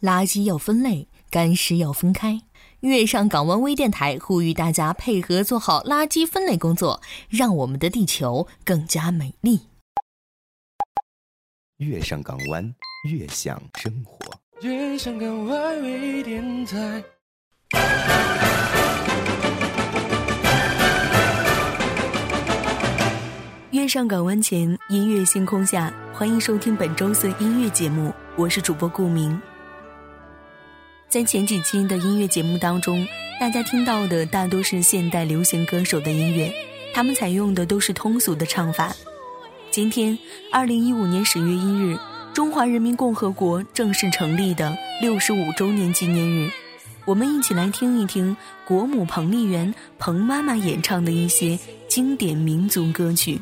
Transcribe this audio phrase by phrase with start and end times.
[0.00, 2.40] 垃圾要分类，干湿要分开。
[2.80, 9.68] 月上港湾微电台呼吁大家配合做好垃圾分类工作，让我们的地球更加美丽。
[11.76, 12.74] 月上港湾，
[13.10, 14.18] 悦享生活。
[14.62, 17.04] 月上港湾微电台。
[23.70, 29.40] 月上港湾前，音乐星空下，欢迎收听本周四音乐节目，我是主播顾明。
[31.10, 33.08] 在前几期的音乐节目当中，
[33.40, 36.54] 大家听到的大多是现代流行歌手的音乐，
[36.94, 38.94] 他们采用的都是通俗的唱法。
[39.72, 40.16] 今天，
[40.52, 41.98] 二零一五年十月一日，
[42.32, 46.48] 中华人民共和国正式成立的六十五周年纪念日，
[47.06, 53.40] 我们一起来听一听国母彭丽媛彭妈妈演唱的一些经典民族歌曲。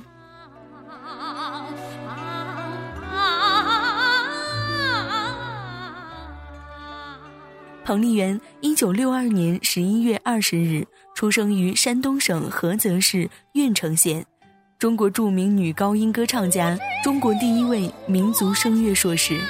[7.88, 14.22] 彭丽媛，一九六二年十一月二十日出生于山东省菏泽市郓城县，
[14.78, 19.40] 中国著名女高音歌唱家，中国第一位民族声乐硕士。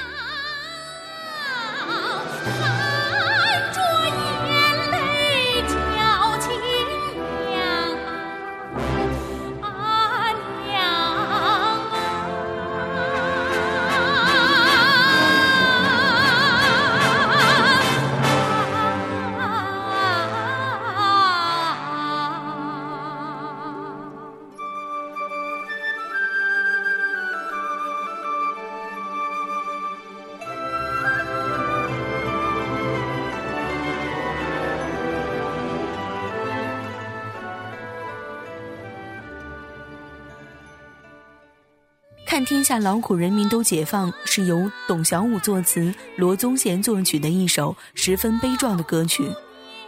[42.45, 49.23] 天下劳苦人民都解放是由董小武作词、罗宗贤作曲的一首十分悲壮的歌曲，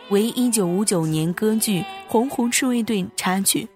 [0.10, 3.68] 为一九五九年歌剧《洪湖赤卫队》插曲。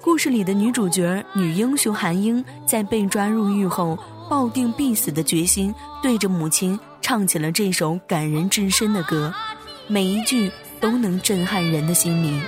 [0.00, 3.98] 故事里的女主角女英雄韩英在被抓入狱后，
[4.30, 9.34] 抱定必死的决心，对着母亲唱起了这首感人至深的歌，
[9.86, 12.40] 每一句都能震撼人的心灵。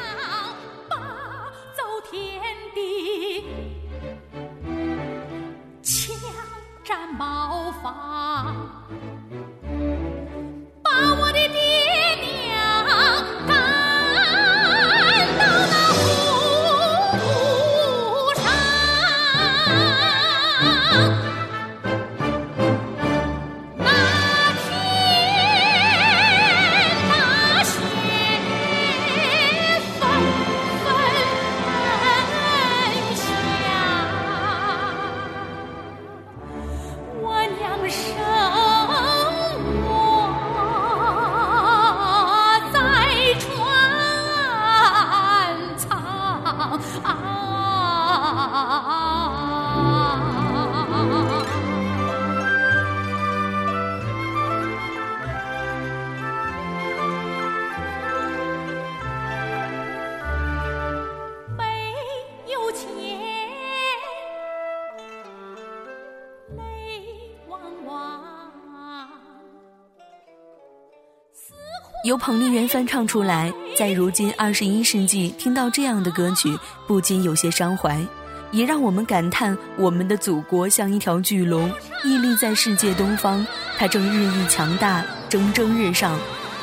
[72.11, 78.05] 由彭丽媛翻唱出来，在如今二十一世纪听到这样的歌曲，不禁有些伤怀，
[78.51, 81.71] 也让我们感叹我们的祖国像一条巨龙，
[82.03, 83.47] 屹立在世界东方，
[83.79, 86.19] 它正日益强大，蒸蒸日上，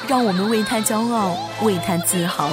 [0.06, 2.50] 让我们为它骄傲，为它自豪。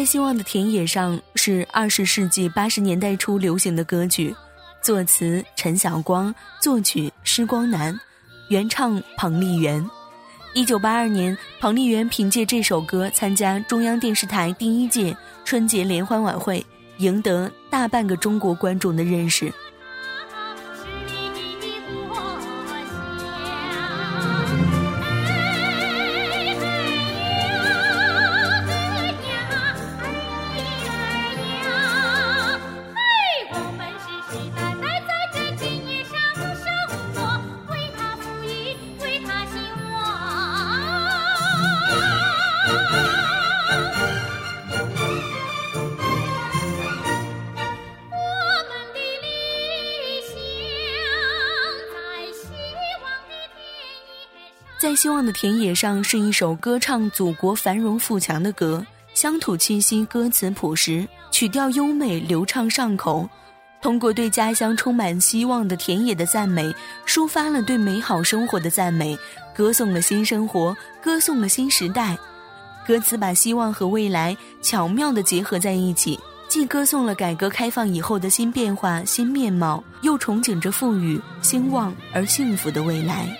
[0.00, 4.34] 在希望的田野上是二十世纪八十年代初流行的歌曲，
[4.80, 8.00] 作词陈晓光，作曲施光南，
[8.48, 9.86] 原唱彭丽媛。
[10.54, 15.14] 一九八二年，彭丽媛凭借这首歌参加中央电视台第一届
[15.44, 16.64] 春节联欢晚会，
[16.96, 19.52] 赢得大半个中国观众的认识。
[55.00, 63.26] 希望的田野上是一首歌唱祖国繁荣富强的歌，乡土气息，歌词朴实，曲调优美，流畅上口。
[63.80, 66.70] 通过对家乡充满希望的田野的赞美，
[67.06, 69.18] 抒发了对美好生活的赞美，
[69.56, 72.14] 歌颂了新生活，歌颂了新时代。
[72.86, 83.34] 歌词把希望和未来巧妙地结合在一起，既歌颂了改革开放以后的新变化、新面貌，又憧憬着富裕、兴旺而幸福的未来。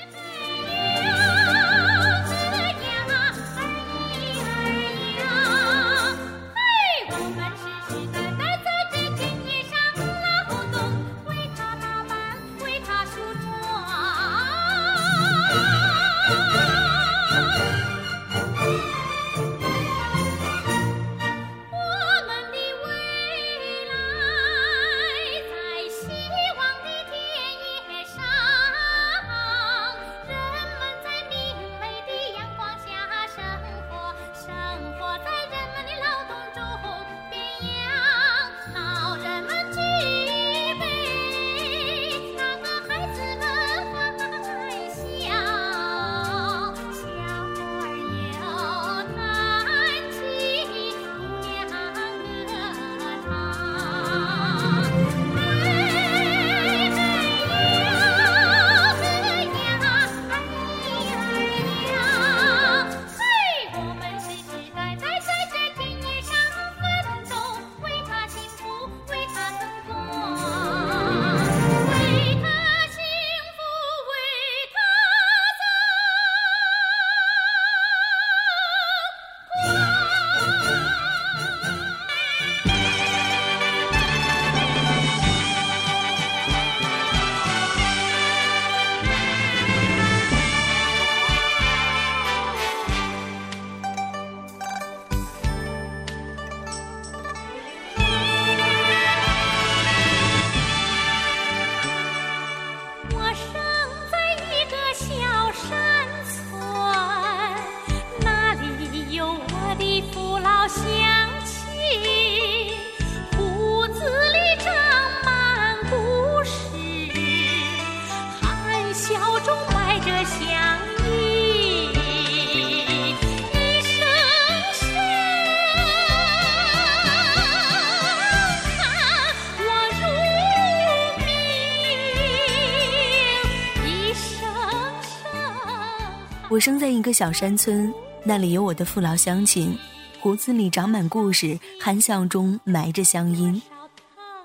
[136.60, 139.76] 生在一个小山村，那里有我的父老乡亲，
[140.20, 143.60] 胡子里长满故事，憨笑中埋着乡音。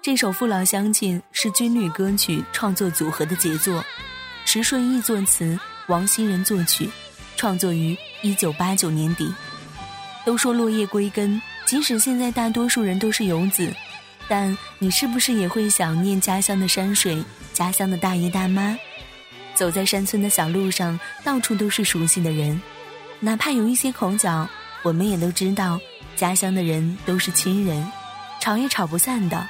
[0.01, 3.84] 这首《父老乡亲》是军旅歌曲创作组合的杰作，
[4.45, 6.89] 石顺义作词，王希仁作曲，
[7.36, 9.34] 创作于一九八九年底。
[10.24, 13.74] 都说落叶归根，即使现在大多数人都是游子，
[14.27, 18.77] 但你是不是也会想念家乡的山水，家乡的大爷大妈？
[19.55, 22.62] 走在山村的小路上，到处都是熟悉的人，
[23.19, 24.47] 哪怕有一些口角，
[24.83, 25.79] 我们也都知道，
[26.15, 27.89] 家乡的人都是亲人，
[28.41, 29.47] 吵也吵不散的，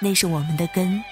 [0.00, 1.02] 那是我们的根。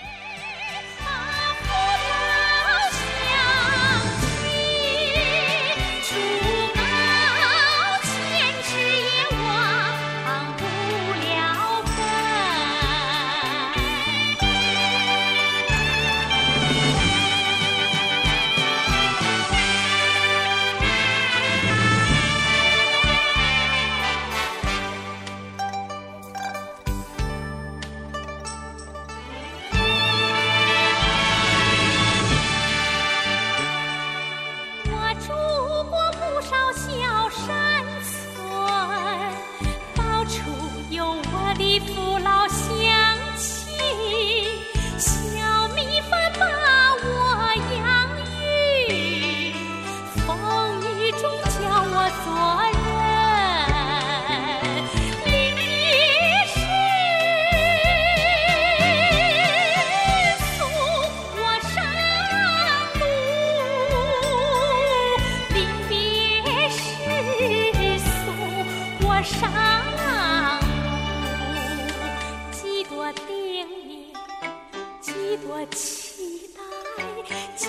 [76.96, 77.65] 沂蒙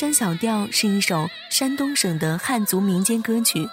[0.00, 3.68] 山小调是一首山东省的汉族民间歌曲。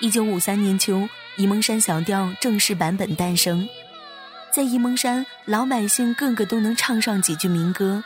[0.00, 1.06] 一九五三年秋，
[1.36, 3.68] 沂蒙山小调正式版本诞生。
[4.50, 8.02] 在沂蒙山，老百姓个个都能唱上几句民歌。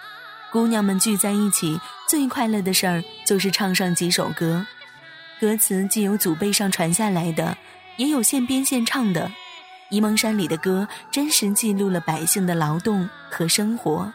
[0.50, 4.66] 姑娘们聚在一起，最快乐的事儿就是唱上几首歌。
[5.40, 7.57] 歌词既有祖辈上传下来的，
[7.97, 9.31] 也有现编现唱的。
[9.88, 14.12] 沂蒙山里的歌，真实记录了百姓的劳动和生活。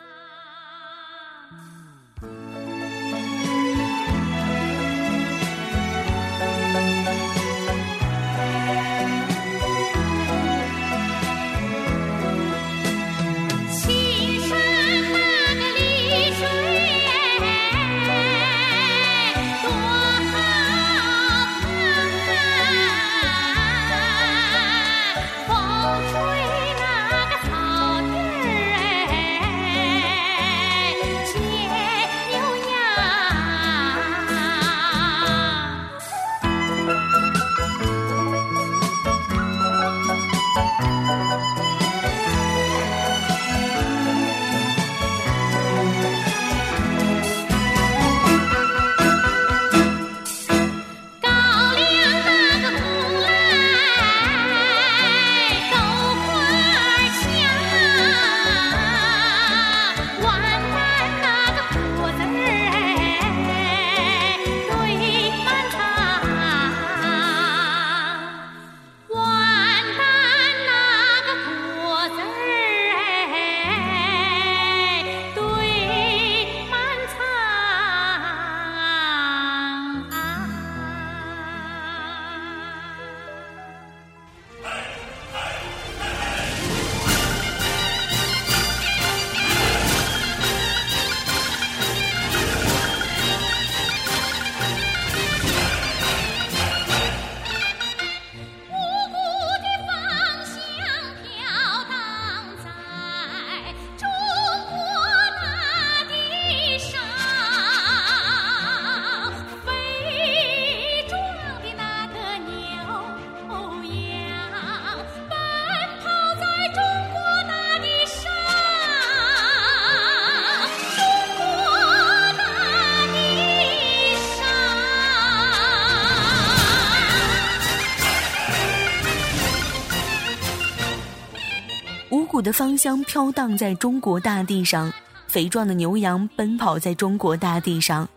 [132.47, 134.89] 的芳香飘荡在中国大地上，
[135.27, 138.07] 肥壮的牛羊奔跑在中国大地上。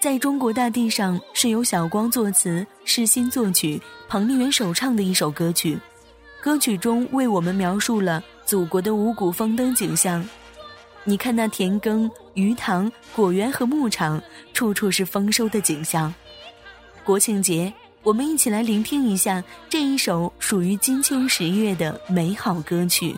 [0.00, 3.78] 在中国大地上是由小光作词、世新作曲、
[4.08, 5.78] 彭丽媛首唱的一首歌曲。
[6.40, 10.26] 歌曲中为我们描述了祖国的五谷丰登景象。
[11.04, 14.18] 你看那田埂、鱼塘、果园和牧场，
[14.54, 16.14] 处处是丰收的景象。
[17.04, 17.70] 国庆节，
[18.02, 23.14] 我们一起来聆听一下这一首属于金秋十月的美好歌曲。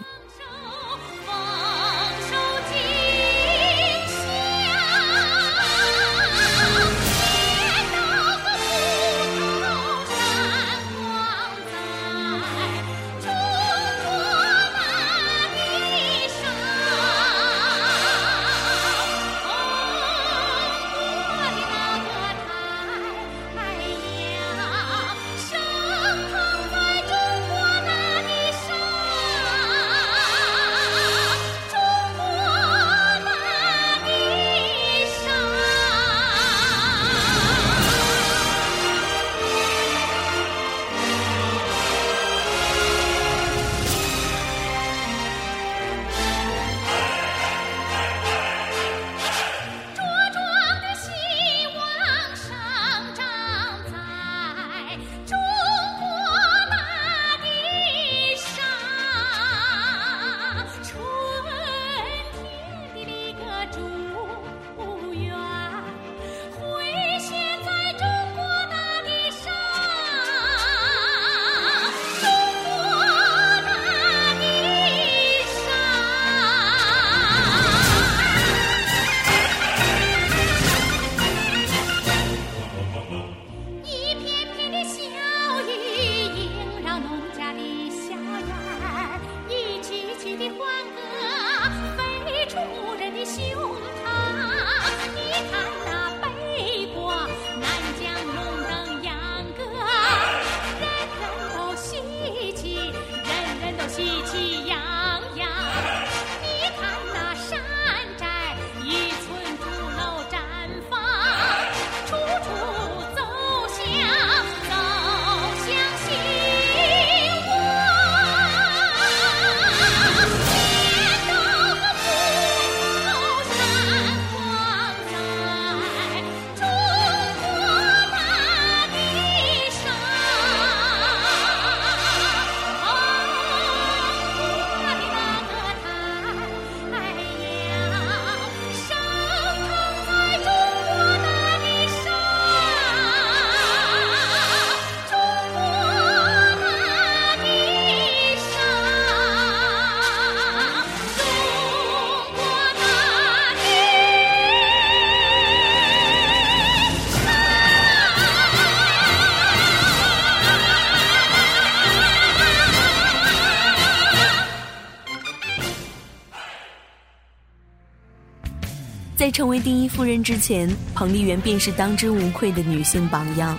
[169.25, 173.59] 在成为第一夫人之前，彭丽媛便是当之无愧的女性榜样。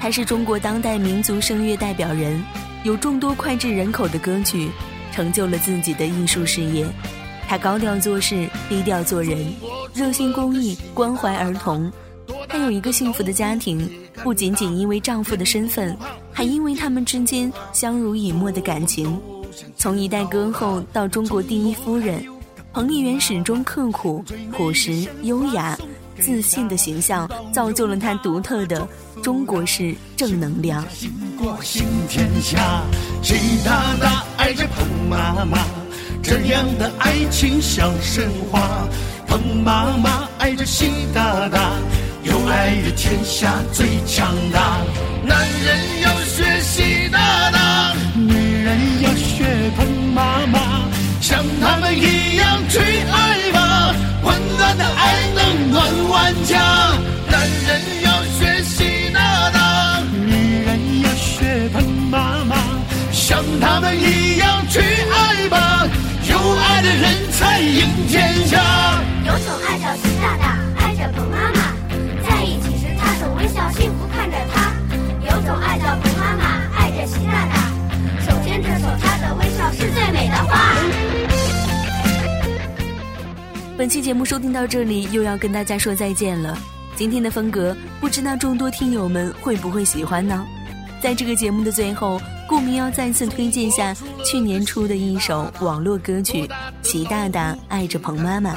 [0.00, 2.40] 她是中国当代民族声乐代表人，
[2.84, 4.70] 有众多脍炙人口的歌曲，
[5.10, 6.86] 成就了自己的艺术事业。
[7.48, 9.52] 她高调做事，低调做人，
[9.92, 11.90] 热心公益，关怀儿童。
[12.48, 13.90] 她有一个幸福的家庭，
[14.22, 15.98] 不仅仅因为丈夫的身份，
[16.32, 19.20] 还因为他们之间相濡以沫的感情。
[19.76, 22.24] 从一代歌后到中国第一夫人。
[22.72, 25.76] 彭丽媛始终刻苦、朴实、优雅、
[26.20, 28.86] 自信的形象，造就了她独特的
[29.22, 30.84] 中国式正能量。
[31.36, 32.82] 国行天下，
[33.22, 35.58] 习大大爱着彭妈妈，
[36.22, 38.86] 这样的爱情像神话。
[39.26, 41.72] 彭妈妈爱着习大大，
[42.22, 44.78] 有爱的天下最强大。
[45.26, 47.94] 男人要学习大大，
[67.40, 69.02] 人才赢天下。
[69.24, 71.72] 有种爱叫习大大，爱着彭妈妈，
[72.28, 74.74] 在一起时他总微笑，幸福看着他。
[75.24, 76.44] 有种爱叫彭妈妈，
[76.76, 77.56] 爱着习大大，
[78.20, 80.74] 手牵着手，他的微笑是最美的花。
[83.78, 86.58] 本期节目收听到这里，又要跟大家说再见了。
[86.94, 90.46] 今天的风格，不知道众多听友们会不会喜欢呢？
[91.00, 96.46] 在这个节目的最后，顾明要再次推荐下去年出的一首网络歌曲
[96.82, 98.52] 《习大大爱着彭妈妈》。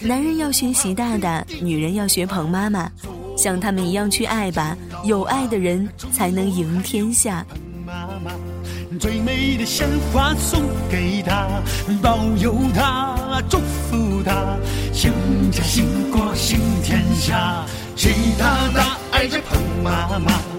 [0.00, 2.90] 男人要学习大大，女人要学彭妈妈，
[3.36, 7.44] 像他们一样去爱吧，有爱的人才能赢天下。
[7.84, 8.30] 妈妈，
[9.00, 11.48] 最美的鲜花送给她，
[12.00, 14.56] 保佑她，祝福她，
[14.92, 15.12] 兴
[15.50, 17.64] 家兴国兴天下。
[17.96, 20.53] 习大大爱着彭妈妈。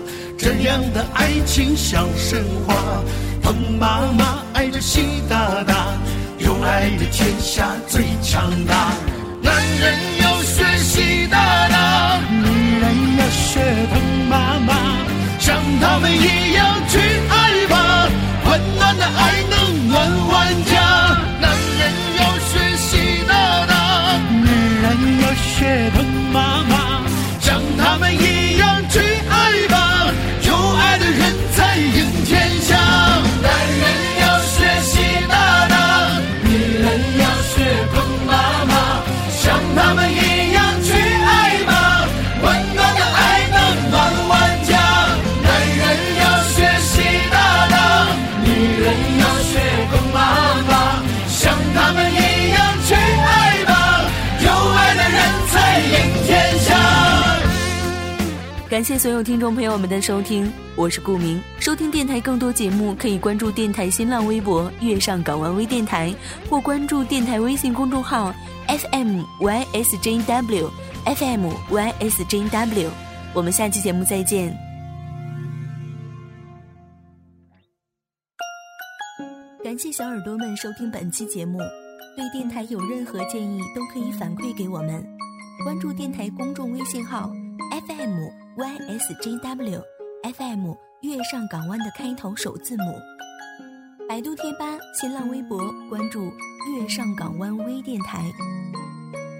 [0.45, 2.75] 这样的爱情像神话，
[3.41, 5.87] 彭妈妈爱着习大大，
[6.37, 8.91] 有爱的天下最强大。
[9.41, 13.59] 男人要学习大大，女人要学
[13.91, 14.75] 彭妈妈，
[15.39, 17.44] 像他们一样去爱
[58.75, 61.41] 感谢所有听众朋友们的收听，我是顾明。
[61.61, 66.13] 收听电台更多节目，可以关注电台新浪微博“月上港湾微电台”，
[66.51, 68.35] 或关注电台微信公众号
[68.67, 70.69] “FMYSJW”。
[71.05, 72.89] FMYSJW，
[73.33, 74.53] 我们下期节目再见。
[79.63, 81.59] 感谢小耳朵们收听本期节目，
[82.17, 85.01] 对电台有任何建议都可以反馈给我们。
[85.63, 87.31] 关注电台公众微信号
[87.87, 88.44] “FM”。
[88.57, 89.81] Ysjw
[90.23, 92.83] fm 月上港湾的开头首字母，
[94.07, 94.65] 百度贴吧、
[94.99, 98.23] 新浪微博关注月上港湾微电台，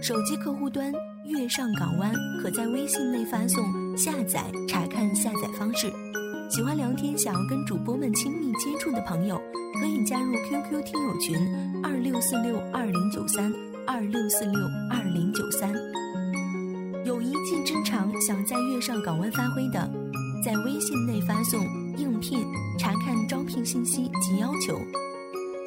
[0.01, 0.93] 手机客户端
[1.25, 5.89] 月上港湾可在微信内发送下载查看下载方式。
[6.49, 9.41] 喜欢聊天、想要跟主播们亲密接触的朋友，
[9.80, 13.51] 可以加入 QQ 听友群二六四六二零九三
[13.88, 14.60] 二六四六
[14.91, 15.73] 二零九三。
[17.06, 19.88] 有一技之长，想在月上港湾发挥的，
[20.44, 21.63] 在微信内发送
[22.00, 22.44] “应聘”，
[22.80, 24.76] 查看招聘信息及要求。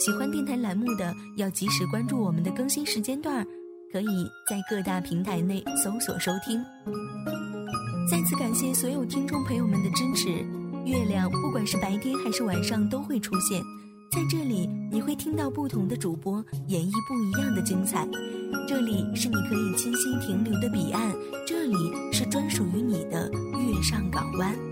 [0.01, 3.47] 喜欢电台栏目的，要及时关注我们的更新时间段儿，
[3.93, 6.61] 可以在各大平台内搜索收听。
[8.11, 10.45] 再次感谢所有听众朋友们的支持。
[10.85, 13.63] 月亮不管是白天还是晚上都会出现。
[14.11, 18.09] 在这里，你会听到不同的主播演绎不一样的精彩。
[18.67, 21.15] 这里是你可以栖息停留的彼岸，
[21.47, 21.77] 这里
[22.11, 24.68] 是专属于你的月上港湾。